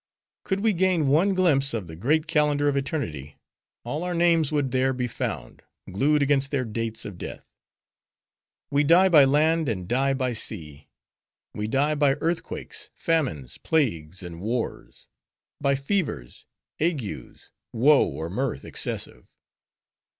Could 0.45 0.61
we 0.61 0.73
gain 0.73 1.09
one 1.09 1.35
glimpse 1.35 1.75
of 1.75 1.85
the 1.85 1.95
great 1.95 2.25
calendar 2.25 2.67
of 2.67 2.75
eternity, 2.75 3.37
all 3.83 4.01
our 4.01 4.15
names 4.15 4.51
would 4.51 4.71
there 4.71 4.93
be 4.93 5.07
found, 5.07 5.61
glued 5.91 6.23
against 6.23 6.49
their 6.49 6.65
dates 6.65 7.05
of 7.05 7.19
death. 7.19 7.53
We 8.71 8.83
die 8.83 9.09
by 9.09 9.25
land, 9.25 9.69
and 9.69 9.87
die 9.87 10.15
by 10.15 10.33
sea; 10.33 10.87
we 11.53 11.67
die 11.67 11.93
by 11.93 12.15
earthquakes, 12.15 12.89
famines, 12.95 13.59
plagues, 13.59 14.23
and 14.23 14.41
wars; 14.41 15.07
by 15.61 15.75
fevers, 15.75 16.47
agues; 16.79 17.51
woe, 17.71 18.07
or 18.07 18.27
mirth 18.27 18.65
excessive. 18.65 19.31